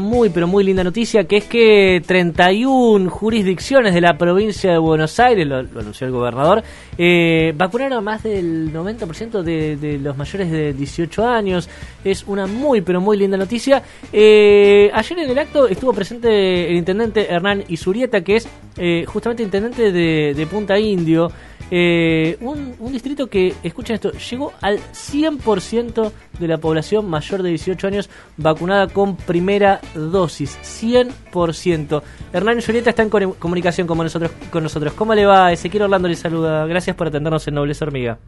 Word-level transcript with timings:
Muy, 0.00 0.30
pero 0.30 0.46
muy 0.46 0.64
linda 0.64 0.82
noticia, 0.82 1.24
que 1.24 1.36
es 1.36 1.44
que 1.44 2.02
31 2.06 3.10
jurisdicciones 3.10 3.92
de 3.92 4.00
la 4.00 4.16
provincia 4.16 4.72
de 4.72 4.78
Buenos 4.78 5.20
Aires, 5.20 5.46
lo, 5.46 5.58
anunció 5.58 6.06
el 6.06 6.12
gobernador, 6.14 6.62
eh, 6.96 7.52
vacunaron 7.54 7.98
a 7.98 8.00
más 8.00 8.22
del 8.22 8.72
90% 8.72 9.42
de, 9.42 9.76
de, 9.76 9.98
los 9.98 10.16
mayores 10.16 10.50
de 10.50 10.72
18 10.72 11.28
años. 11.28 11.68
Es 12.02 12.24
una 12.26 12.46
muy, 12.46 12.80
pero 12.80 13.02
muy 13.02 13.18
linda 13.18 13.36
noticia. 13.36 13.82
Eh, 14.10 14.90
ayer 14.94 15.18
en 15.18 15.30
el 15.30 15.38
acto 15.38 15.68
estuvo 15.68 15.92
presente 15.92 16.70
el 16.70 16.76
intendente 16.76 17.30
Hernán 17.30 17.64
Isurieta, 17.68 18.22
que 18.22 18.36
es 18.36 18.48
eh, 18.78 19.04
justamente 19.06 19.42
intendente 19.42 19.92
de, 19.92 20.32
de 20.34 20.46
Punta 20.46 20.78
Indio. 20.78 21.30
Eh, 21.72 22.36
un, 22.40 22.92
distrito 22.92 23.28
que, 23.28 23.54
escuchen 23.62 23.94
esto, 23.94 24.10
llegó 24.12 24.52
al 24.60 24.78
100% 24.78 26.12
de 26.38 26.48
la 26.48 26.58
población 26.58 27.08
mayor 27.08 27.42
de 27.42 27.50
18 27.50 27.86
años 27.86 28.10
vacunada 28.36 28.88
con 28.88 29.16
primera 29.16 29.80
dosis. 29.94 30.58
100%. 30.62 32.02
Hernán 32.32 32.60
Julieta 32.60 32.90
está 32.90 33.02
en 33.02 33.10
comunicación 33.10 33.86
con 33.86 33.98
nosotros, 33.98 34.32
con 34.50 34.64
nosotros. 34.64 34.94
¿Cómo 34.94 35.14
le 35.14 35.26
va? 35.26 35.52
Ezequiel 35.52 35.84
Orlando 35.84 36.08
le 36.08 36.16
saluda. 36.16 36.66
Gracias 36.66 36.96
por 36.96 37.06
atendernos 37.06 37.46
en 37.46 37.54
Nobleza 37.54 37.84
Hormiga. 37.84 38.18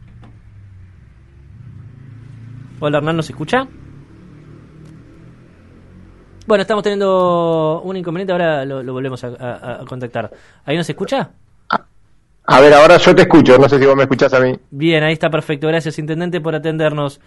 Hola 2.79 2.97
Hernán, 2.97 3.17
¿nos 3.17 3.29
escucha? 3.29 3.67
Bueno, 6.45 6.61
estamos 6.61 6.83
teniendo 6.83 7.81
un 7.83 7.95
inconveniente, 7.95 8.33
ahora 8.33 8.65
lo, 8.65 8.91
volvemos 8.91 9.23
a, 9.23 9.81
a 9.81 9.85
contactar. 9.85 10.29
¿Ahí 10.65 10.75
nos 10.75 10.89
escucha? 10.89 11.31
A 12.45 12.59
ver, 12.59 12.73
ahora 12.73 12.97
yo 12.97 13.15
te 13.15 13.21
escucho, 13.21 13.57
no 13.57 13.69
sé 13.69 13.79
si 13.79 13.85
vos 13.85 13.95
me 13.95 14.03
escuchás 14.03 14.33
a 14.33 14.39
mí. 14.39 14.57
Bien, 14.69 15.03
ahí 15.03 15.13
está 15.13 15.29
perfecto. 15.29 15.67
Gracias, 15.67 15.97
intendente, 15.97 16.41
por 16.41 16.55
atendernos. 16.55 17.21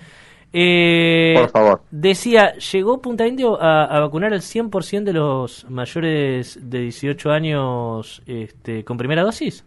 Eh, 0.52 1.34
por 1.36 1.50
favor. 1.50 1.82
Decía, 1.90 2.54
¿llegó 2.54 3.00
Punta 3.00 3.26
Indio 3.26 3.60
a, 3.60 3.98
vacunar 4.00 4.32
al 4.32 4.42
100% 4.42 5.04
de 5.04 5.12
los 5.14 5.68
mayores 5.70 6.58
de 6.62 6.80
18 6.80 7.30
años 7.30 8.22
este, 8.26 8.84
con 8.84 8.98
primera 8.98 9.22
dosis? 9.22 9.64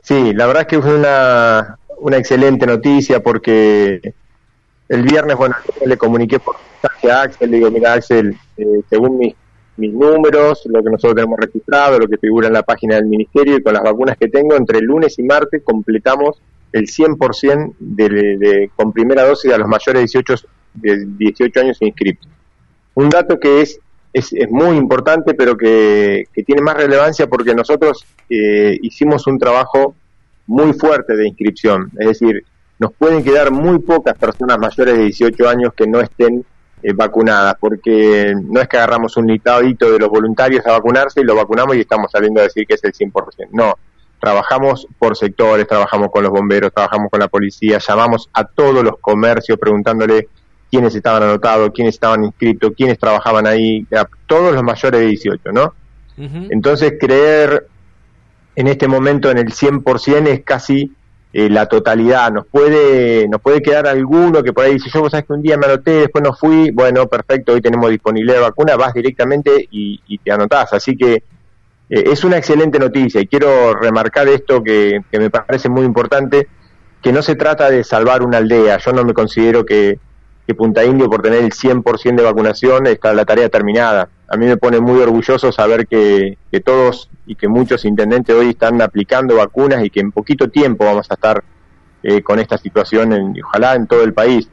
Sí, 0.00 0.32
la 0.32 0.46
verdad 0.46 0.62
es 0.62 0.68
que 0.68 0.82
fue 0.82 0.96
una, 0.96 1.78
una 1.98 2.16
excelente 2.16 2.66
noticia 2.66 3.22
porque 3.22 4.14
el 4.88 5.02
viernes, 5.02 5.36
bueno, 5.36 5.54
le 5.84 5.96
comuniqué 5.96 6.38
por 6.38 6.56
mensaje 6.56 7.10
a 7.10 7.22
Axel, 7.22 7.50
le 7.50 7.56
digo, 7.58 7.70
mira 7.70 7.94
Axel, 7.94 8.36
eh, 8.56 8.80
según 8.90 9.18
mis 9.18 9.34
mis 9.82 9.92
números, 9.92 10.62
lo 10.66 10.82
que 10.82 10.90
nosotros 10.90 11.16
tenemos 11.16 11.38
registrado, 11.40 11.98
lo 11.98 12.06
que 12.06 12.16
figura 12.16 12.46
en 12.46 12.54
la 12.54 12.62
página 12.62 12.94
del 12.94 13.06
ministerio 13.06 13.56
y 13.56 13.62
con 13.62 13.74
las 13.74 13.82
vacunas 13.82 14.16
que 14.16 14.28
tengo, 14.28 14.54
entre 14.54 14.80
lunes 14.80 15.18
y 15.18 15.24
martes 15.24 15.62
completamos 15.64 16.40
el 16.72 16.86
100% 16.86 17.74
de, 17.78 18.08
de, 18.08 18.70
con 18.76 18.92
primera 18.92 19.24
dosis 19.24 19.52
a 19.52 19.58
los 19.58 19.66
mayores 19.66 19.94
de 19.94 20.20
18, 20.20 20.34
de 20.74 21.06
18 21.18 21.60
años 21.60 21.78
inscritos. 21.80 22.28
Un 22.94 23.08
dato 23.08 23.40
que 23.40 23.62
es, 23.62 23.80
es, 24.12 24.32
muy 24.50 24.76
importante, 24.76 25.34
pero 25.34 25.56
que, 25.56 26.26
tiene 26.46 26.62
más 26.62 26.76
relevancia 26.76 27.26
porque 27.26 27.54
nosotros 27.54 28.06
eh, 28.30 28.78
hicimos 28.82 29.26
un 29.26 29.38
trabajo 29.38 29.96
muy 30.46 30.72
fuerte 30.74 31.16
de 31.16 31.26
inscripción. 31.26 31.90
Es 31.98 32.06
decir, 32.06 32.44
nos 32.78 32.92
pueden 32.92 33.24
quedar 33.24 33.50
muy 33.50 33.80
pocas 33.80 34.16
personas 34.16 34.58
mayores 34.58 34.96
de 34.96 35.04
18 35.04 35.48
años 35.48 35.74
que 35.74 35.86
no 35.86 36.00
estén 36.00 36.44
eh, 36.82 36.92
vacunadas, 36.94 37.56
porque 37.60 38.34
no 38.36 38.60
es 38.60 38.68
que 38.68 38.76
agarramos 38.76 39.16
un 39.16 39.26
litadito 39.26 39.90
de 39.90 39.98
los 39.98 40.08
voluntarios 40.08 40.66
a 40.66 40.72
vacunarse 40.72 41.20
y 41.20 41.24
lo 41.24 41.34
vacunamos 41.34 41.76
y 41.76 41.80
estamos 41.80 42.10
saliendo 42.10 42.40
a 42.40 42.44
decir 42.44 42.66
que 42.66 42.74
es 42.74 42.84
el 42.84 42.92
100%. 42.92 43.48
No, 43.52 43.74
trabajamos 44.20 44.86
por 44.98 45.16
sectores, 45.16 45.66
trabajamos 45.66 46.10
con 46.10 46.22
los 46.22 46.32
bomberos, 46.32 46.72
trabajamos 46.72 47.10
con 47.10 47.20
la 47.20 47.28
policía, 47.28 47.78
llamamos 47.78 48.28
a 48.32 48.44
todos 48.44 48.82
los 48.84 48.98
comercios 49.00 49.58
preguntándole 49.58 50.28
quiénes 50.70 50.94
estaban 50.94 51.22
anotados, 51.22 51.70
quiénes 51.74 51.94
estaban 51.94 52.24
inscritos, 52.24 52.72
quiénes 52.76 52.98
trabajaban 52.98 53.46
ahí, 53.46 53.86
todos 54.26 54.54
los 54.54 54.62
mayores 54.62 55.00
de 55.00 55.06
18, 55.06 55.52
¿no? 55.52 55.74
Entonces 56.16 56.94
creer 57.00 57.66
en 58.54 58.68
este 58.68 58.86
momento 58.86 59.30
en 59.30 59.38
el 59.38 59.52
100% 59.52 60.28
es 60.28 60.44
casi 60.44 60.92
eh, 61.32 61.48
la 61.48 61.66
totalidad. 61.66 62.30
Nos 62.30 62.46
puede, 62.46 63.26
nos 63.28 63.40
puede 63.40 63.62
quedar 63.62 63.86
alguno 63.86 64.42
que 64.42 64.52
por 64.52 64.64
ahí 64.64 64.74
dice, 64.74 64.90
yo 64.92 65.00
vos 65.00 65.10
sabes 65.10 65.26
que 65.26 65.32
un 65.32 65.42
día 65.42 65.56
me 65.56 65.66
anoté, 65.66 65.92
después 65.92 66.22
no 66.22 66.34
fui, 66.34 66.70
bueno, 66.70 67.06
perfecto, 67.06 67.52
hoy 67.52 67.60
tenemos 67.60 67.90
disponibilidad 67.90 68.36
de 68.36 68.42
vacuna, 68.42 68.76
vas 68.76 68.92
directamente 68.92 69.66
y, 69.70 70.18
te 70.18 70.30
anotás. 70.30 70.72
Así 70.72 70.96
que 70.96 71.14
eh, 71.14 71.24
es 71.88 72.24
una 72.24 72.36
excelente 72.36 72.78
noticia 72.78 73.20
y 73.20 73.26
quiero 73.26 73.74
remarcar 73.74 74.28
esto 74.28 74.62
que, 74.62 75.00
que 75.10 75.18
me 75.18 75.30
parece 75.30 75.68
muy 75.68 75.84
importante, 75.84 76.48
que 77.00 77.12
no 77.12 77.22
se 77.22 77.34
trata 77.34 77.70
de 77.70 77.82
salvar 77.82 78.22
una 78.22 78.38
aldea. 78.38 78.78
Yo 78.78 78.92
no 78.92 79.04
me 79.04 79.14
considero 79.14 79.64
que, 79.64 79.98
que 80.46 80.54
Punta 80.54 80.84
Indio, 80.84 81.08
por 81.08 81.22
tener 81.22 81.40
el 81.40 81.52
100% 81.52 82.16
de 82.16 82.22
vacunación, 82.22 82.86
está 82.86 83.12
la 83.14 83.24
tarea 83.24 83.48
terminada. 83.48 84.08
A 84.28 84.36
mí 84.36 84.46
me 84.46 84.56
pone 84.56 84.80
muy 84.80 85.00
orgulloso 85.00 85.52
saber 85.52 85.86
que, 85.86 86.36
que, 86.50 86.60
todos 86.60 87.08
y 87.26 87.36
que 87.36 87.48
muchos 87.48 87.84
intendentes 87.84 88.34
hoy 88.34 88.50
están 88.50 88.80
aplicando 88.82 89.36
vacunas 89.36 89.84
y 89.84 89.90
que 89.90 90.00
en 90.00 90.10
poquito 90.10 90.48
tiempo 90.48 90.84
vamos 90.84 91.06
a 91.10 91.14
estar 91.14 91.44
eh, 92.02 92.22
con 92.22 92.40
esta 92.40 92.58
situación, 92.58 93.12
en, 93.12 93.34
ojalá 93.44 93.74
en 93.74 93.86
todo 93.86 94.02
el 94.02 94.12
país. 94.12 94.48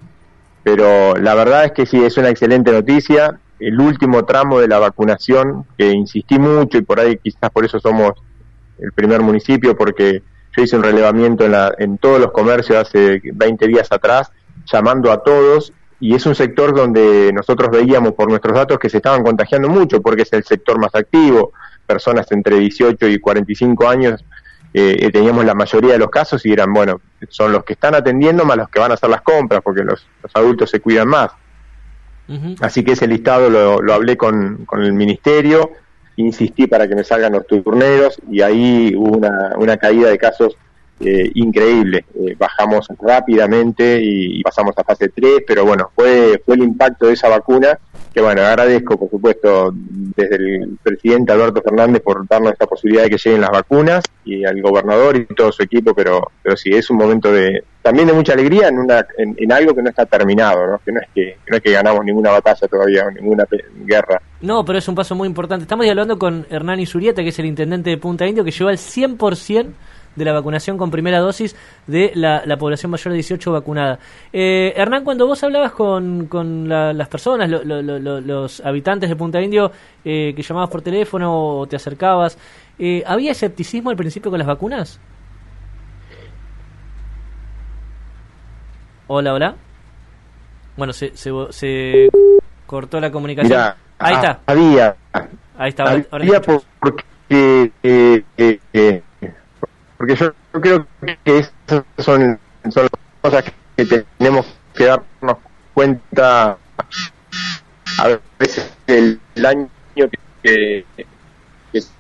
Pero 0.64 1.16
la 1.16 1.34
verdad 1.34 1.66
es 1.66 1.72
que 1.72 1.86
sí, 1.86 2.04
es 2.04 2.18
una 2.18 2.30
excelente 2.30 2.72
noticia. 2.72 3.40
El 3.60 3.80
último 3.80 4.26
tramo 4.26 4.60
de 4.60 4.68
la 4.68 4.78
vacunación, 4.78 5.66
que 5.78 5.90
insistí 5.90 6.38
mucho 6.38 6.78
y 6.78 6.82
por 6.82 7.00
ahí 7.00 7.18
quizás 7.18 7.50
por 7.50 7.66
eso 7.66 7.80
somos 7.80 8.14
el 8.78 8.92
primer 8.94 9.22
municipio, 9.22 9.76
porque 9.76 10.22
yo 10.56 10.64
hice 10.64 10.76
un 10.76 10.84
relevamiento 10.84 11.46
en, 11.46 11.54
la, 11.54 11.74
en 11.80 11.98
todos 11.98 12.20
los 12.20 12.32
comercios 12.32 12.78
hace 12.78 13.20
20 13.24 13.68
días 13.68 13.92
atrás, 13.92 14.32
llamando 14.72 15.12
a 15.12 15.24
todos 15.24 15.74
y 16.00 16.16
es 16.16 16.26
un 16.26 16.36
sector 16.36 16.74
donde 16.74 17.32
nosotros 17.34 17.70
veíamos 17.72 18.14
por 18.14 18.30
nuestros 18.30 18.54
datos 18.54 18.80
que 18.80 18.90
se 18.90 18.98
estaban 18.98 19.24
contagiando 19.24 19.70
mucho 19.70 20.02
porque 20.02 20.22
es 20.22 20.34
el 20.34 20.44
sector 20.44 20.80
más 20.80 20.96
activo, 20.96 21.52
personas 21.86 22.32
entre 22.32 22.60
18 22.60 23.08
y 23.08 23.20
45 23.20 23.88
años 23.88 24.24
eh, 24.74 24.98
eh, 25.00 25.12
teníamos 25.12 25.44
la 25.46 25.56
mayoría 25.56 25.94
de 25.94 25.98
los 25.98 26.10
casos 26.10 26.46
y 26.46 26.52
eran, 26.52 26.72
bueno, 26.72 27.02
son 27.30 27.52
los 27.52 27.64
que 27.64 27.74
están 27.74 27.96
atendiendo 27.96 28.46
más 28.46 28.56
los 28.56 28.70
que 28.70 28.80
van 28.80 28.92
a 28.92 28.94
hacer 28.94 29.10
las 29.10 29.22
compras 29.22 29.62
porque 29.64 29.84
los, 29.84 30.08
adultos 30.34 30.70
se 30.70 30.80
cuidan 30.80 31.08
más. 31.08 31.32
Así 32.62 32.84
que 32.84 32.92
ese 32.92 33.08
listado 33.08 33.50
lo, 33.50 33.82
lo 33.82 33.92
hablé 33.92 34.16
con, 34.16 34.64
con, 34.66 34.84
el 34.84 34.94
ministerio, 34.94 35.72
insistí 36.16 36.68
para 36.68 36.88
que 36.88 36.94
me 36.94 37.04
salgan 37.04 37.34
los 37.34 37.48
turneros 37.48 38.22
y 38.30 38.42
ahí 38.42 38.94
hubo 38.96 39.18
una, 39.18 39.54
una 39.58 39.78
caída 39.78 40.12
de 40.12 40.20
casos 40.20 40.56
eh, 41.00 41.32
increíble. 41.36 42.06
Eh, 42.16 42.36
bajamos 42.38 42.88
rápidamente 43.00 44.00
y, 44.02 44.42
pasamos 44.44 44.78
a 44.78 44.84
fase 44.84 45.10
3, 45.10 45.44
pero 45.46 45.66
bueno, 45.66 45.92
fue, 45.96 46.42
fue 46.46 46.56
el 46.56 46.64
impacto 46.64 47.08
de 47.08 47.14
esa 47.14 47.30
vacuna 47.30 47.78
que 48.14 48.22
bueno, 48.22 48.42
agradezco 48.42 48.98
por 48.98 49.10
supuesto 49.10 49.72
desde 49.74 50.36
el 50.36 50.78
presidente 50.82 51.32
Alberto 51.32 51.62
Fernández 51.62 52.02
por 52.02 52.28
darnos 52.28 52.54
esta 52.54 52.66
posibilidad 52.66 53.04
de 53.04 53.10
que 53.12 53.18
lleguen 53.18 53.42
las 53.42 53.52
vacunas 53.52 54.04
y 54.26 54.44
al 54.46 54.62
gobernador 54.62 55.18
y 55.18 55.26
todo 55.26 55.52
su 55.52 55.64
equipo, 55.64 55.94
pero, 55.94 56.32
pero 56.42 56.58
sí, 56.58 56.72
es 56.72 56.90
un 56.90 56.98
momento 56.98 57.32
de 57.32 57.64
también 57.82 58.08
de 58.08 58.14
mucha 58.14 58.34
alegría 58.34 58.68
en, 58.68 58.80
una, 58.80 59.06
en, 59.18 59.52
algo 59.52 59.74
que 59.74 59.82
no 59.82 59.90
está 59.90 60.06
terminado, 60.06 60.68
¿no? 60.68 60.80
Que, 60.84 60.92
no 60.92 61.00
es 61.00 61.08
que, 61.16 61.38
no 61.50 61.58
es 61.58 61.64
que 61.64 61.72
ganamos 61.72 62.04
ninguna 62.04 62.32
batalla 62.32 62.68
todavía 62.68 63.06
o 63.06 63.12
ninguna 63.12 63.46
guerra. 63.86 64.22
No, 64.42 64.66
pero 64.66 64.80
es 64.80 64.88
un 64.88 64.96
paso 64.96 65.16
muy 65.16 65.28
importante. 65.28 65.64
Estamos 65.64 65.88
hablando 65.88 66.20
con 66.20 66.46
Hernán 66.50 66.80
Isurieta, 66.80 67.24
que 67.24 67.30
es 67.30 67.40
el 67.40 67.46
intendente 67.46 67.90
de 67.90 67.98
Punta 67.98 68.28
Indio, 68.28 68.44
que 68.44 68.52
lleva 68.52 68.72
el 68.72 68.78
100% 68.78 69.68
de 70.20 70.26
la 70.26 70.34
vacunación 70.34 70.78
con 70.78 70.92
primera 70.92 71.20
dosis 71.20 71.56
de 71.88 72.12
la, 72.14 72.58
población 72.58 72.92
mayor 72.92 73.12
de 73.12 73.16
18 73.16 73.52
vacunada. 73.52 74.00
Eh, 74.32 74.74
Hernán, 74.76 75.04
cuando 75.04 75.26
vos 75.26 75.42
hablabas 75.44 75.72
con, 75.72 76.28
con 76.28 76.68
las 76.70 77.08
personas, 77.08 77.50
los 77.50 78.60
habitantes 78.60 79.10
de 79.10 79.16
Punta 79.16 79.42
Indio, 79.42 79.72
eh, 80.04 80.34
que 80.36 80.42
llamabas 80.42 80.70
por 80.70 80.82
teléfono 80.82 81.60
o 81.60 81.68
te 81.68 81.78
acercabas, 81.78 82.38
eh, 82.78 83.04
¿había 83.08 83.32
escepticismo 83.32 83.90
al 83.90 83.96
principio 83.96 84.30
con 84.30 84.38
las 84.38 84.48
vacunas? 84.48 85.00
Hola, 89.08 89.34
hola. 89.34 89.56
Bueno, 90.78 90.94
se, 90.94 91.12
se, 91.16 92.10
cortó 92.68 93.00
la 93.00 93.12
comunicación. 93.12 93.60
Ahí 93.98 94.14
está. 94.14 94.40
Había. 94.46 94.96
Ahí 95.58 95.70
está. 95.70 95.84
había 96.12 96.42
porque 96.42 97.04
eh, 97.30 99.02
porque 100.00 100.16
yo, 100.16 100.32
creo 100.62 100.88
que 101.26 101.40
esas 101.40 101.84
son, 101.98 102.40
son 102.72 102.84
las 102.84 102.92
cosas 103.22 103.44
que 103.76 103.86
tenemos 103.86 104.46
que 104.74 104.86
darnos 104.86 105.38
cuenta 105.74 106.58
a 107.98 108.20
veces 108.40 108.74
el, 108.88 109.20
año 109.46 109.68
que, 110.42 110.86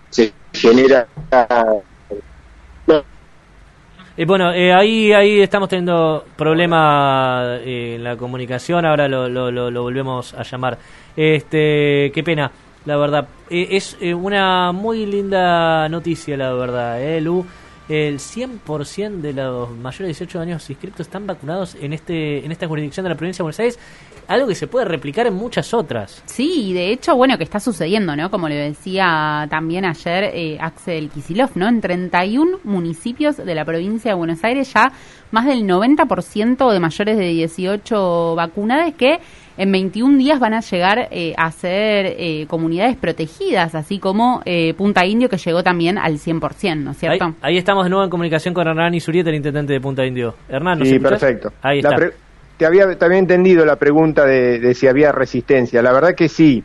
se 0.09 0.33
genera 0.53 1.07
y 4.15 4.25
bueno, 4.25 4.51
eh, 4.53 4.73
ahí 4.73 5.13
ahí 5.13 5.41
estamos 5.41 5.69
teniendo 5.69 6.25
problema 6.37 7.59
eh, 7.61 7.95
en 7.95 8.03
la 8.03 8.15
comunicación, 8.15 8.85
ahora 8.85 9.07
lo, 9.07 9.29
lo, 9.29 9.51
lo, 9.51 9.81
volvemos 9.81 10.33
a 10.33 10.43
llamar. 10.43 10.77
Este, 11.15 12.11
qué 12.13 12.23
pena. 12.23 12.51
la 12.85 12.97
verdad. 12.97 13.27
Eh, 13.49 13.67
es 13.71 13.97
eh, 14.01 14.13
una 14.13 14.73
muy 14.73 15.05
linda 15.05 15.87
noticia, 15.87 16.35
la 16.35 16.53
verdad, 16.53 17.01
¿eh, 17.01 17.21
Lu? 17.21 17.45
El 17.89 18.19
100% 18.19 19.19
de 19.19 19.33
los 19.33 19.71
mayores 19.71 19.99
de 20.19 20.25
18 20.25 20.39
años 20.39 20.69
inscritos 20.69 21.07
están 21.07 21.25
vacunados 21.25 21.75
en 21.81 21.91
este 21.93 22.45
en 22.45 22.51
esta 22.51 22.67
jurisdicción 22.67 23.03
de 23.03 23.09
la 23.09 23.15
provincia 23.15 23.41
de 23.41 23.45
Buenos 23.45 23.59
Aires, 23.59 23.79
algo 24.27 24.47
que 24.47 24.53
se 24.53 24.67
puede 24.67 24.85
replicar 24.85 25.25
en 25.25 25.33
muchas 25.33 25.73
otras. 25.73 26.21
Sí, 26.27 26.71
de 26.73 26.91
hecho, 26.91 27.15
bueno, 27.15 27.35
que 27.39 27.43
está 27.43 27.59
sucediendo, 27.59 28.15
¿no? 28.15 28.29
Como 28.29 28.47
le 28.47 28.57
decía 28.57 29.47
también 29.49 29.85
ayer 29.85 30.25
eh, 30.25 30.59
Axel 30.61 31.09
Kisilov, 31.09 31.49
¿no? 31.55 31.67
En 31.67 31.81
31 31.81 32.59
municipios 32.63 33.37
de 33.37 33.55
la 33.55 33.65
provincia 33.65 34.11
de 34.11 34.15
Buenos 34.15 34.43
Aires 34.43 34.71
ya 34.71 34.91
más 35.31 35.47
del 35.47 35.63
90% 35.63 36.71
de 36.71 36.79
mayores 36.79 37.17
de 37.17 37.27
18 37.27 38.35
vacunados 38.35 38.93
que 38.93 39.19
en 39.59 39.73
21 39.73 40.17
días 40.17 40.39
van 40.39 40.53
a 40.53 40.61
llegar 40.61 41.09
eh, 41.11 41.33
a 41.37 41.51
ser 41.51 42.15
eh, 42.17 42.45
comunidades 42.47 42.95
protegidas, 42.95 43.75
así 43.75 43.99
como 43.99 44.41
eh, 44.45 44.73
Punta 44.73 45.05
Indio, 45.05 45.27
que 45.27 45.35
llegó 45.35 45.63
también 45.63 45.97
al 45.97 46.13
100%, 46.13 46.77
¿no 46.77 46.91
es 46.91 46.97
cierto? 46.97 47.35
Ahí, 47.41 47.57
estamos 47.57 47.83
de 47.83 47.89
nuevo 47.89 48.05
en 48.05 48.09
comunicación 48.09 48.53
con 48.53 48.65
Hernán 48.65 48.93
Isurieta, 48.93 49.29
el 49.29 49.35
intendente 49.35 49.73
de 49.73 49.81
Punta 49.81 50.05
Indio. 50.05 50.33
Hernán, 50.47 50.79
¿nos 50.79 50.87
Sí, 50.87 50.95
escuchás? 50.95 51.19
perfecto. 51.19 51.49
Ahí 51.61 51.79
está. 51.79 51.93
te 52.57 52.65
había 52.65 52.97
también 52.97 53.23
entendido 53.23 53.65
la 53.65 53.75
pregunta 53.75 54.25
de, 54.25 54.59
de 54.59 54.73
si 54.73 54.87
había 54.87 55.11
resistencia. 55.11 55.81
La 55.81 55.91
verdad 55.91 56.15
que 56.15 56.29
sí. 56.29 56.63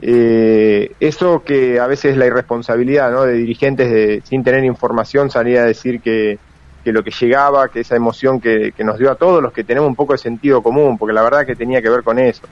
Eh, 0.00 0.92
eso 1.00 1.42
que 1.44 1.78
a 1.78 1.86
veces 1.88 2.12
es 2.12 2.16
la 2.16 2.26
irresponsabilidad 2.26 3.10
¿no? 3.10 3.24
de 3.24 3.34
dirigentes 3.34 3.90
de, 3.90 4.20
sin 4.22 4.44
tener 4.44 4.64
información 4.64 5.28
salía 5.28 5.62
a 5.62 5.64
decir 5.66 6.00
que, 6.00 6.38
que 6.84 6.92
lo 6.92 7.02
que 7.02 7.10
llegaba, 7.10 7.68
que 7.68 7.80
esa 7.80 7.96
emoción 7.96 8.40
que, 8.40 8.72
nos 8.78 8.98
dio 8.98 9.10
a 9.10 9.16
todos 9.16 9.42
los 9.42 9.52
que 9.52 9.64
tenemos 9.64 9.88
un 9.88 9.96
poco 9.96 10.12
de 10.12 10.18
sentido 10.18 10.62
común, 10.62 10.96
porque 10.98 11.12
la 11.12 11.22
verdad 11.22 11.46
que 11.46 11.56
tenía 11.56 11.82
que 11.82 11.90
ver 11.90 12.02
con 12.02 12.18
eso. 12.18 12.42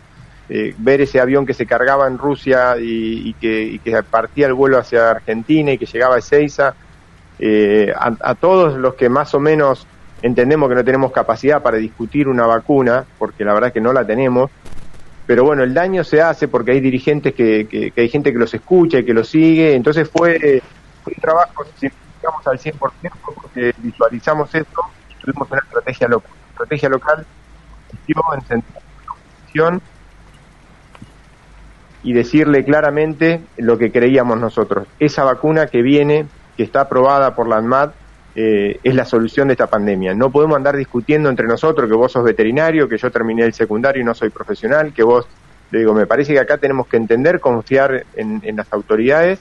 Eh, 0.49 0.75
ver 0.79 1.01
ese 1.01 1.21
avión 1.21 1.45
que 1.45 1.55
se 1.55 1.67
cargaba 1.67 2.07
en 2.07 2.19
Rusia 2.19 2.77
y, 2.79 3.35
que, 3.35 3.63
y 3.63 3.79
que 3.81 4.01
partía 4.05 4.47
el 4.47 4.55
vuelo 4.55 4.79
hacia 4.79 5.11
Argentina 5.11 5.73
y 5.73 5.79
que 5.79 5.87
llegaba 5.87 6.17
a 6.17 6.19
Ezeiza, 6.19 6.75
eh, 7.39 7.93
a, 7.97 8.15
a 8.21 8.35
todos 8.35 8.79
los 8.79 8.95
que 8.95 9.09
más 9.09 9.35
o 9.35 9.41
menos 9.41 9.87
entendemos 10.23 10.69
que 10.69 10.75
no 10.77 10.85
tenemos 10.85 11.13
capacidad 11.13 11.63
para 11.63 11.79
discutir 11.79 12.29
una 12.29 12.47
vacuna, 12.47 13.05
porque 13.19 13.45
la 13.45 13.55
verdad 13.55 13.73
que 13.73 13.81
no 13.81 13.93
la 13.93 14.07
tenemos, 14.07 14.51
pero 15.27 15.45
bueno, 15.45 15.65
el 15.65 15.75
daño 15.75 16.05
se 16.05 16.23
hace 16.23 16.47
porque 16.47 16.71
hay 16.71 16.81
dirigentes 16.81 17.35
que, 17.35 17.67
que, 17.67 18.01
hay 18.01 18.09
gente 18.09 18.33
que 18.33 18.39
los 18.39 18.55
escucha 18.55 19.01
y 19.01 19.05
que 19.05 19.13
los 19.13 19.29
sigue, 19.29 19.75
entonces 19.75 20.09
fue, 20.09 20.63
fue 21.03 21.13
un 21.15 21.21
trabajo, 21.21 21.65
si 21.79 21.89
digamos 22.21 22.47
al 22.47 22.59
100%, 22.59 22.79
porque 23.25 23.75
visualizamos 23.79 24.55
esto 24.55 24.83
y 25.11 25.25
tuvimos 25.25 25.51
una 25.51 25.61
estrategia 25.61 26.09
local. 26.09 26.31
La 26.33 26.51
estrategia 26.51 26.89
local 26.89 27.27
consistió 27.89 28.23
en 28.35 28.47
sentar 28.47 28.83
la 29.55 29.81
y 32.03 32.13
decirle 32.13 32.65
claramente 32.65 33.41
lo 33.57 33.79
que 33.79 33.91
creíamos 33.91 34.39
nosotros. 34.39 34.87
Esa 35.01 35.25
vacuna 35.25 35.67
que 35.67 35.83
viene, 35.83 36.27
que 36.57 36.63
está 36.63 36.83
aprobada 36.83 37.35
por 37.35 37.49
la 37.49 37.57
ANMAT, 37.57 37.95
eh, 38.37 38.79
es 38.85 38.95
la 38.95 39.05
solución 39.05 39.49
de 39.49 39.55
esta 39.55 39.67
pandemia. 39.67 40.15
No 40.15 40.31
podemos 40.31 40.57
andar 40.57 40.77
discutiendo 40.77 41.29
entre 41.29 41.47
nosotros 41.47 41.89
que 41.89 41.97
vos 41.97 42.13
sos 42.13 42.23
veterinario, 42.23 42.89
que 42.89 42.99
yo 42.99 43.11
terminé 43.11 43.45
el 43.45 43.55
secundario 43.55 44.03
y 44.03 44.05
no 44.05 44.15
soy 44.15 44.29
profesional, 44.31 44.93
que 44.93 45.03
vos, 45.03 45.27
le 45.71 45.81
digo, 45.81 45.95
me 45.95 46.07
parece 46.07 46.35
que 46.35 46.39
acá 46.39 46.59
tenemos 46.59 46.87
que 46.87 46.97
entender, 46.97 47.41
confiar 47.41 48.05
en, 48.15 48.41
en 48.45 48.57
las 48.57 48.73
autoridades 48.73 49.41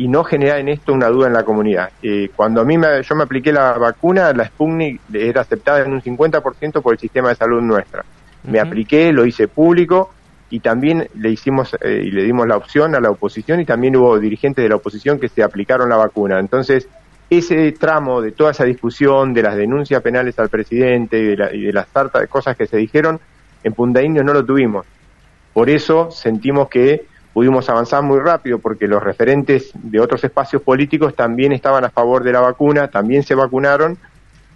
y 0.00 0.08
no 0.08 0.24
generar 0.24 0.60
en 0.60 0.68
esto 0.68 0.94
una 0.94 1.08
duda 1.08 1.26
en 1.26 1.34
la 1.34 1.42
comunidad. 1.44 1.90
Eh, 2.02 2.30
cuando 2.34 2.62
a 2.62 2.64
mí 2.64 2.78
me, 2.78 3.02
yo 3.02 3.14
me 3.14 3.24
apliqué 3.24 3.52
la 3.52 3.74
vacuna, 3.74 4.32
la 4.32 4.46
Sputnik 4.46 4.98
era 5.12 5.42
aceptada 5.42 5.80
en 5.84 5.92
un 5.92 6.00
50% 6.00 6.80
por 6.80 6.94
el 6.94 6.98
sistema 6.98 7.28
de 7.28 7.34
salud 7.34 7.60
nuestra. 7.60 8.02
Me 8.44 8.58
apliqué, 8.60 9.12
lo 9.12 9.26
hice 9.26 9.46
público 9.46 10.10
y 10.48 10.60
también 10.60 11.06
le 11.16 11.30
hicimos 11.30 11.76
eh, 11.82 12.00
y 12.02 12.10
le 12.12 12.22
dimos 12.22 12.46
la 12.48 12.56
opción 12.56 12.94
a 12.94 13.00
la 13.00 13.10
oposición 13.10 13.60
y 13.60 13.66
también 13.66 13.94
hubo 13.94 14.18
dirigentes 14.18 14.62
de 14.62 14.70
la 14.70 14.76
oposición 14.76 15.20
que 15.20 15.28
se 15.28 15.42
aplicaron 15.42 15.90
la 15.90 15.96
vacuna. 15.96 16.38
Entonces, 16.40 16.88
ese 17.28 17.72
tramo 17.72 18.22
de 18.22 18.32
toda 18.32 18.52
esa 18.52 18.64
discusión, 18.64 19.34
de 19.34 19.42
las 19.42 19.54
denuncias 19.54 20.00
penales 20.02 20.38
al 20.38 20.48
presidente 20.48 21.18
y 21.18 21.26
de, 21.26 21.36
la- 21.36 21.54
y 21.54 21.60
de 21.60 21.72
las 21.74 21.88
tartas 21.88 22.22
de 22.22 22.28
cosas 22.28 22.56
que 22.56 22.66
se 22.66 22.78
dijeron, 22.78 23.20
en 23.62 23.74
Punta 23.74 24.00
Indio 24.02 24.24
no 24.24 24.32
lo 24.32 24.46
tuvimos. 24.46 24.86
Por 25.52 25.68
eso 25.68 26.10
sentimos 26.10 26.70
que 26.70 27.09
pudimos 27.40 27.70
avanzar 27.70 28.02
muy 28.02 28.18
rápido 28.20 28.58
porque 28.58 28.86
los 28.86 29.02
referentes 29.02 29.70
de 29.72 29.98
otros 29.98 30.22
espacios 30.22 30.60
políticos 30.60 31.16
también 31.16 31.52
estaban 31.52 31.82
a 31.86 31.88
favor 31.88 32.22
de 32.22 32.32
la 32.34 32.40
vacuna, 32.40 32.88
también 32.88 33.22
se 33.22 33.34
vacunaron, 33.34 33.96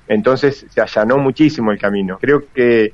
entonces 0.06 0.66
se 0.68 0.80
allanó 0.82 1.16
muchísimo 1.16 1.72
el 1.72 1.78
camino. 1.78 2.18
Creo 2.20 2.42
que, 2.54 2.92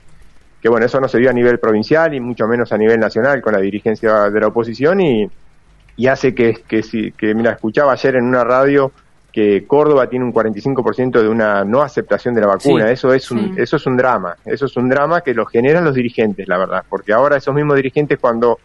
que 0.62 0.68
bueno, 0.68 0.86
eso 0.86 1.00
no 1.00 1.08
se 1.08 1.18
dio 1.18 1.28
a 1.28 1.32
nivel 1.32 1.58
provincial 1.58 2.14
y 2.14 2.20
mucho 2.20 2.46
menos 2.46 2.72
a 2.72 2.78
nivel 2.78 3.00
nacional 3.00 3.42
con 3.42 3.52
la 3.52 3.58
dirigencia 3.58 4.30
de 4.30 4.40
la 4.40 4.46
oposición 4.46 5.00
y, 5.00 5.28
y 5.96 6.06
hace 6.06 6.36
que, 6.36 6.54
que, 6.68 6.84
si- 6.84 7.10
que, 7.10 7.34
mira, 7.34 7.50
escuchaba 7.50 7.90
ayer 7.92 8.14
en 8.14 8.26
una 8.26 8.44
radio 8.44 8.92
que 9.32 9.64
Córdoba 9.66 10.08
tiene 10.08 10.24
un 10.24 10.32
45% 10.32 11.20
de 11.20 11.28
una 11.28 11.64
no 11.64 11.82
aceptación 11.82 12.32
de 12.32 12.42
la 12.42 12.46
vacuna. 12.46 12.86
Sí. 12.86 12.92
Eso 12.92 13.12
es 13.12 13.28
un 13.32 13.40
Sí. 13.40 13.54
eso 13.56 13.74
es 13.76 13.86
un 13.86 13.96
drama. 13.96 14.36
Eso 14.44 14.66
es 14.66 14.76
un 14.76 14.88
drama 14.88 15.20
que 15.22 15.34
lo 15.34 15.46
generan 15.46 15.84
los 15.84 15.96
dirigentes, 15.96 16.46
la 16.46 16.58
verdad, 16.58 16.84
porque 16.88 17.12
ahora 17.12 17.36
esos 17.36 17.52
mismos 17.52 17.74
dirigentes 17.74 18.20
cuando 18.20 18.60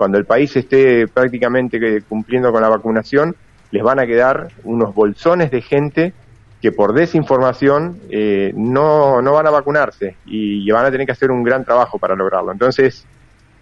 cuando 0.00 0.16
el 0.16 0.24
país 0.24 0.56
esté 0.56 1.08
prácticamente 1.08 1.78
cumpliendo 2.08 2.50
con 2.52 2.62
la 2.62 2.70
vacunación, 2.70 3.36
les 3.70 3.82
van 3.82 3.98
a 4.00 4.06
quedar 4.06 4.50
unos 4.62 4.94
bolsones 4.94 5.50
de 5.50 5.60
gente 5.60 6.16
que 6.58 6.72
por 6.72 6.94
desinformación 6.94 8.00
eh, 8.10 8.50
no, 8.56 9.20
no 9.20 9.34
van 9.34 9.46
a 9.46 9.50
vacunarse 9.50 10.16
y, 10.24 10.70
van 10.70 10.86
a 10.86 10.90
tener 10.90 11.04
que 11.04 11.12
hacer 11.12 11.30
un 11.30 11.42
gran 11.44 11.66
trabajo 11.66 11.98
para 11.98 12.16
lograrlo. 12.16 12.50
Entonces, 12.50 13.10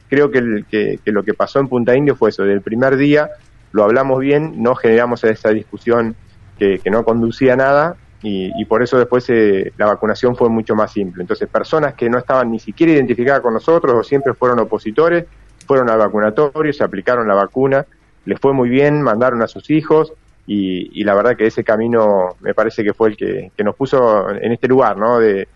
creo 0.07 0.31
que, 0.31 0.39
el- 0.39 0.67
que- 0.69 1.01
lo 1.07 1.25
que 1.25 1.35
pasó 1.35 1.59
en 1.59 1.69
Punta 1.69 1.97
Indio 1.97 2.15
fue 2.15 2.31
eso, 2.31 2.45
del 2.45 2.63
primer 2.63 2.97
día 2.97 3.29
lo 3.73 3.83
hablamos 3.83 4.21
bien, 4.21 4.53
no 4.63 4.77
generamos 4.77 5.25
esa 5.25 5.51
discusión 5.51 6.17
que, 6.57 6.81
que 6.85 6.91
no 6.91 7.03
conducía 7.03 7.55
a 7.55 7.57
nada 7.57 7.97
y, 8.23 8.53
y 8.63 8.65
por 8.67 8.85
eso 8.85 8.97
después 8.99 9.25
eh, 9.31 9.73
la 9.77 9.87
vacunación 9.87 10.37
fue 10.37 10.49
mucho 10.51 10.77
más 10.77 10.93
simple. 10.93 11.23
Entonces, 11.25 11.49
personas 11.51 11.95
que 11.97 12.09
no 12.09 12.19
estaban 12.19 12.49
ni 12.53 12.61
siquiera 12.61 12.93
identificadas 12.93 13.41
con 13.43 13.55
nosotros 13.55 13.93
o 13.99 14.05
siempre 14.05 14.35
fueron 14.35 14.61
opositores, 14.61 15.27
fueron 15.69 15.91
al 15.91 15.99
vacunatorio, 15.99 16.73
se 16.73 16.83
aplicaron 16.83 17.29
la 17.29 17.35
vacuna, 17.35 17.87
les 18.25 18.41
fue 18.41 18.53
muy 18.55 18.71
bien, 18.71 19.03
mandaron 19.03 19.43
a 19.43 19.47
sus 19.47 19.71
hijos 19.71 20.13
y, 20.47 21.01
y 21.01 21.05
la 21.05 21.15
verdad 21.15 21.37
que 21.37 21.47
ese 21.47 21.63
camino 21.63 22.37
me 22.41 22.55
parece 22.55 22.83
que 22.83 22.95
fue 22.95 23.11
el 23.11 23.17
que, 23.17 23.53
nos 23.63 23.77
puso 23.77 24.31
en 24.31 24.51
este 24.51 24.67
lugar, 24.67 24.97
¿no? 24.97 25.21
De, 25.21 25.47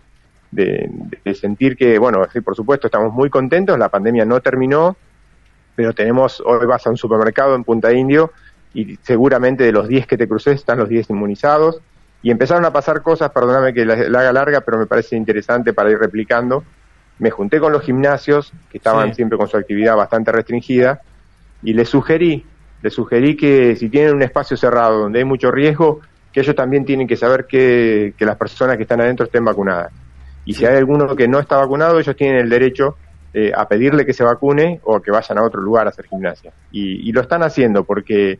de, 0.51 0.89
de 1.25 1.33
sentir 1.33 1.75
que, 1.75 1.97
bueno, 1.97 2.25
sí, 2.31 2.41
por 2.41 2.55
supuesto, 2.55 2.87
estamos 2.87 3.11
muy 3.11 3.31
contentos, 3.31 3.77
la 3.77 3.89
pandemia 3.89 4.23
no 4.23 4.39
terminó, 4.39 4.95
pero 5.75 5.93
tenemos, 5.93 6.41
hoy 6.45 6.65
vas 6.67 6.85
a 6.85 6.91
un 6.91 6.97
supermercado 6.97 7.55
en 7.55 7.63
Punta 7.63 7.91
Indio 7.91 8.31
y 8.75 8.97
seguramente 8.97 9.63
de 9.63 9.71
los 9.71 9.87
10 9.87 10.05
que 10.05 10.17
te 10.17 10.27
cruces 10.27 10.55
están 10.55 10.77
los 10.77 10.89
10 10.89 11.09
inmunizados 11.09 11.81
y 12.21 12.29
empezaron 12.31 12.63
a 12.65 12.71
pasar 12.71 13.01
cosas, 13.01 13.31
perdóname 13.31 13.73
que 13.73 13.83
la 13.83 14.19
haga 14.19 14.31
larga, 14.31 14.61
pero 14.61 14.77
me 14.77 14.85
parece 14.85 15.15
interesante 15.15 15.73
para 15.73 15.91
ir 15.91 15.97
replicando. 15.97 16.63
Me 17.19 17.29
junté 17.29 17.59
con 17.59 17.71
los 17.71 17.83
gimnasios, 17.83 18.51
que 18.69 18.77
estaban 18.77 19.09
Sí. 19.09 19.15
siempre 19.15 19.37
con 19.37 19.47
su 19.47 19.57
actividad 19.57 19.95
bastante 19.95 20.31
restringida, 20.31 21.01
y 21.61 21.73
les 21.73 21.87
sugerí, 21.89 22.45
les 22.81 22.93
sugerí 22.93 23.37
que 23.37 23.75
si 23.75 23.89
tienen 23.89 24.15
un 24.15 24.23
espacio 24.23 24.57
cerrado 24.57 24.99
donde 25.01 25.19
hay 25.19 25.25
mucho 25.25 25.51
riesgo, 25.51 26.01
que 26.31 26.41
ellos 26.41 26.55
también 26.55 26.83
tienen 26.83 27.07
que 27.07 27.15
saber 27.15 27.45
que, 27.45 28.13
que 28.17 28.25
las 28.25 28.35
personas 28.37 28.75
que 28.75 28.83
están 28.83 28.99
adentro 29.01 29.25
estén 29.25 29.45
vacunadas. 29.45 29.91
Y 30.45 30.53
si 30.55 30.65
hay 30.65 30.75
alguno 30.75 31.15
que 31.15 31.27
no 31.27 31.39
está 31.39 31.57
vacunado, 31.57 31.99
ellos 31.99 32.15
tienen 32.15 32.37
el 32.37 32.49
derecho 32.49 32.97
eh, 33.33 33.51
a 33.55 33.67
pedirle 33.67 34.05
que 34.05 34.13
se 34.13 34.23
vacune 34.23 34.79
o 34.83 34.99
que 34.99 35.11
vayan 35.11 35.37
a 35.37 35.43
otro 35.43 35.61
lugar 35.61 35.85
a 35.85 35.89
hacer 35.91 36.05
gimnasia. 36.07 36.51
Y, 36.71 37.07
y 37.07 37.11
lo 37.13 37.21
están 37.21 37.43
haciendo 37.43 37.83
porque 37.83 38.39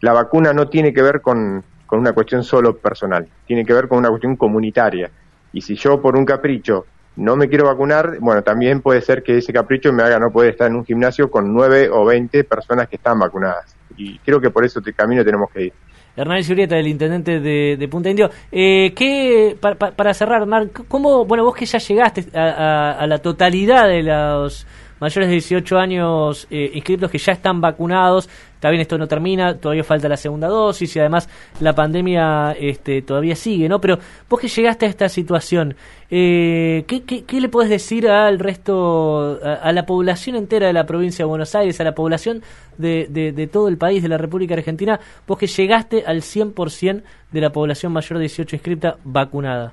la 0.00 0.12
vacuna 0.12 0.52
no 0.52 0.68
tiene 0.68 0.92
que 0.94 1.02
ver 1.02 1.20
con, 1.20 1.64
con 1.86 1.98
una 1.98 2.12
cuestión 2.12 2.44
solo 2.44 2.76
personal, 2.76 3.26
tiene 3.46 3.64
que 3.64 3.72
ver 3.72 3.88
con 3.88 3.98
una 3.98 4.08
cuestión 4.10 4.36
comunitaria. 4.36 5.10
Y 5.52 5.60
si 5.62 5.74
yo 5.74 6.00
por 6.00 6.16
un 6.16 6.24
capricho 6.24 6.86
no 7.16 7.36
me 7.36 7.48
quiero 7.48 7.66
vacunar, 7.66 8.18
bueno, 8.20 8.42
también 8.42 8.80
puede 8.80 9.00
ser 9.00 9.22
que 9.22 9.38
ese 9.38 9.52
capricho 9.52 9.92
me 9.92 10.02
haga 10.02 10.18
no 10.18 10.30
poder 10.30 10.52
estar 10.52 10.68
en 10.68 10.76
un 10.76 10.84
gimnasio 10.84 11.30
con 11.30 11.52
nueve 11.52 11.88
o 11.90 12.04
veinte 12.04 12.44
personas 12.44 12.88
que 12.88 12.96
están 12.96 13.18
vacunadas. 13.18 13.74
Y 13.96 14.18
creo 14.20 14.40
que 14.40 14.50
por 14.50 14.64
eso 14.64 14.78
este 14.78 14.92
camino 14.92 15.24
tenemos 15.24 15.50
que 15.50 15.64
ir. 15.64 15.72
Hernán 16.16 16.42
Surieta, 16.42 16.76
el 16.76 16.88
intendente 16.88 17.40
de, 17.40 17.88
Punta 17.90 18.10
Indio. 18.10 18.30
Eh, 18.50 18.92
¿qué, 18.96 19.56
pa- 19.60 19.74
pa- 19.74 19.90
para 19.92 20.12
cerrar, 20.12 20.42
Hernán, 20.42 20.70
¿cómo, 20.88 21.24
bueno, 21.24 21.44
vos 21.44 21.54
que 21.54 21.66
ya 21.66 21.78
llegaste 21.78 22.26
a 22.38 23.06
la 23.06 23.18
totalidad 23.18 23.86
de 23.88 24.02
los 24.02 24.66
mayores 25.00 25.28
de 25.28 25.32
18 25.32 25.78
años 25.78 26.46
eh, 26.50 26.70
inscritos 26.74 27.10
que 27.10 27.18
ya 27.18 27.32
están 27.32 27.60
vacunados, 27.60 28.28
está 28.54 28.68
bien, 28.68 28.82
esto 28.82 28.98
no 28.98 29.08
termina, 29.08 29.56
todavía 29.56 29.82
falta 29.82 30.08
la 30.08 30.18
segunda 30.18 30.46
dosis 30.46 30.94
y 30.94 31.00
además 31.00 31.28
la 31.60 31.74
pandemia 31.74 32.52
este, 32.52 33.02
todavía 33.02 33.34
sigue, 33.34 33.68
¿no? 33.68 33.80
Pero 33.80 33.98
vos 34.28 34.38
que 34.38 34.48
llegaste 34.48 34.84
a 34.84 34.88
esta 34.90 35.08
situación, 35.08 35.74
eh, 36.10 36.84
¿qué, 36.86 37.40
le 37.40 37.48
podés 37.48 37.70
decir 37.70 38.06
al 38.08 38.38
resto, 38.38 39.40
a, 39.42 39.72
la 39.72 39.86
población 39.86 40.36
entera 40.36 40.66
de 40.66 40.74
la 40.74 40.84
provincia 40.84 41.24
de 41.24 41.28
Buenos 41.28 41.54
Aires, 41.54 41.80
a 41.80 41.84
la 41.84 41.94
población 41.94 42.42
de, 42.76 43.48
todo 43.50 43.68
el 43.68 43.78
país, 43.78 44.02
de 44.02 44.08
la 44.08 44.18
República 44.18 44.54
Argentina, 44.54 45.00
vos 45.26 45.38
que 45.38 45.46
llegaste 45.46 46.04
al 46.06 46.20
100% 46.20 47.02
de 47.32 47.40
la 47.40 47.50
población 47.50 47.92
mayor 47.92 48.18
de 48.18 48.24
18 48.24 48.56
inscripta 48.56 48.96
vacunada? 49.04 49.72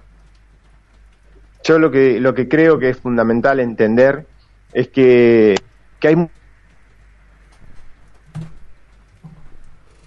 Yo 1.64 1.80
lo 1.80 1.92
que, 1.92 2.22
lo 2.22 2.34
que 2.34 2.48
creo 2.48 2.80
que 2.80 2.90
es 2.90 2.98
fundamental 2.98 3.60
entender 3.60 4.26
es 4.74 4.88
que, 4.90 5.56
que 6.00 6.08
hay 6.08 6.16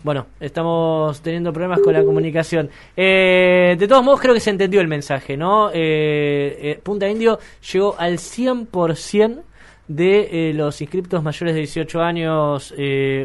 Bueno, 0.02 0.28
estamos 0.40 1.20
teniendo 1.20 1.52
problemas 1.52 1.80
con 1.80 1.92
la 1.92 2.02
comunicación. 2.02 2.70
Eh, 2.96 3.76
de 3.78 3.86
todos 3.86 4.02
modos, 4.02 4.20
creo 4.20 4.32
que 4.32 4.40
se 4.40 4.48
entendió 4.48 4.80
el 4.80 4.88
mensaje, 4.88 5.36
¿no? 5.36 5.68
Eh, 5.68 6.58
eh, 6.62 6.80
Punta 6.82 7.06
Indio 7.06 7.38
llegó 7.70 7.96
al 7.98 8.14
100% 8.14 9.42
de 9.88 10.52
los 10.54 10.80
inscriptos 10.80 11.22
mayores 11.22 11.54
de 11.54 11.60
18 11.60 12.00
años 12.00 12.74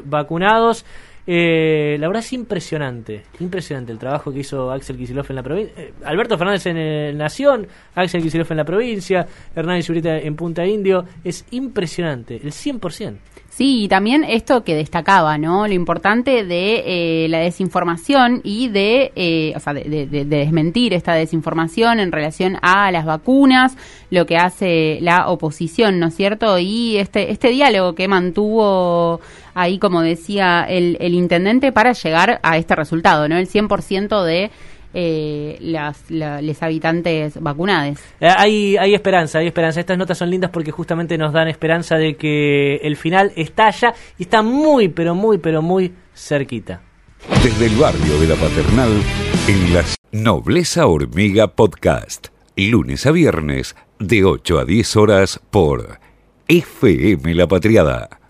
vacunados. 0.04 0.86
La 1.28 2.08
verdad 2.08 2.20
es 2.20 2.34
impresionante, 2.34 3.24
impresionante 3.40 3.92
el 3.92 3.98
trabajo 3.98 4.32
que 4.32 4.40
hizo 4.40 4.72
Axel 4.72 4.98
Kicillof 4.98 5.30
en 5.30 5.36
la 5.36 5.44
provincia. 5.44 5.74
Alberto 6.04 6.38
Fernández 6.38 6.66
en 6.68 7.18
Nación, 7.18 7.68
Axel 7.96 8.22
Kicillof 8.22 8.52
en 8.52 8.58
la 8.58 8.66
provincia, 8.66 9.26
Hernán 9.56 9.82
Zurita 9.82 10.18
en 10.18 10.36
Punta 10.36 10.66
Indio. 10.66 11.06
Es 11.24 11.46
impresionante, 11.52 12.36
el 12.36 12.52
100%. 12.52 13.18
Sí, 13.56 13.86
y 13.86 13.88
también 13.88 14.26
esto 14.26 14.66
que 14.66 14.76
destacaba, 14.76 15.38
¿no? 15.38 15.66
Lo 15.66 15.74
importante 15.74 16.44
de 16.44 16.84
eh, 16.86 17.28
la 17.30 17.40
desinformación 17.40 18.42
y 18.44 18.68
de, 18.68 19.14
eh, 19.16 19.54
o 19.56 19.62
sea, 19.62 19.74
de, 19.74 20.08
desmentir 20.26 20.94
esta 20.94 21.14
desinformación 21.14 22.02
en 22.02 22.12
relación 22.12 22.58
a 22.62 22.92
las 22.92 23.06
vacunas, 23.06 23.78
lo 24.10 24.26
que 24.26 24.36
hace 24.36 24.98
la 25.00 25.30
oposición, 25.30 26.00
¿no 26.00 26.08
es 26.08 26.16
cierto? 26.16 26.60
Y 26.60 26.98
este, 26.98 27.32
este 27.32 27.48
diálogo 27.48 27.96
que 27.96 28.10
mantuvo 28.10 29.22
ahí, 29.54 29.80
como 29.80 30.02
decía 30.02 30.66
el, 30.68 30.98
el 31.00 31.14
intendente, 31.14 31.72
para 31.72 31.94
llegar 31.94 32.42
a 32.44 32.58
este 32.58 32.76
resultado, 32.76 33.30
¿no? 33.30 33.38
El 33.38 33.48
100% 33.48 34.22
de 34.26 34.52
eh, 34.98 35.58
las, 35.60 36.06
los 36.10 36.64
habitantes 36.64 37.42
vacunados. 37.42 38.00
Eh, 38.22 38.30
hay, 38.34 38.78
hay 38.78 38.94
esperanza, 38.94 39.40
hay 39.40 39.48
esperanza. 39.48 39.82
Estas 39.82 39.98
notas 39.98 40.18
son 40.18 40.30
lindas 40.30 40.52
porque 40.52 40.72
justamente 40.72 41.18
nos 41.18 41.34
dan 41.34 41.50
esperanza 41.50 41.98
de 41.98 42.16
que 42.16 42.78
el 42.78 42.96
final 42.96 43.34
está 43.36 43.68
allá 43.68 43.94
y 44.18 44.24
está 44.24 44.42
muy, 44.42 44.88
pero 44.88 45.14
muy, 45.14 45.38
pero 45.38 45.62
muy 45.62 45.94
cerquita. 46.14 46.82
Desde 47.44 47.66
el 47.66 47.76
barrio 47.76 48.20
de 48.22 48.28
la 48.28 48.36
Paternal, 48.36 48.92
en 49.50 49.74
la 49.74 49.84
Nobleza 50.14 50.88
Hormiga 50.88 51.48
Podcast, 51.48 52.28
lunes 52.56 53.06
a 53.06 53.12
viernes, 53.12 53.76
de 54.00 54.24
8 54.24 54.60
a 54.60 54.66
10 54.66 54.96
horas 54.96 55.42
por 55.52 56.00
FM 56.48 57.34
La 57.36 57.48
Patriada 57.48 58.25